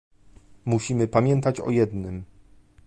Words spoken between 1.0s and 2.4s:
pamiętać o jednym